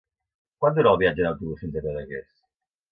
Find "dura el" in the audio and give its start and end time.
0.79-0.99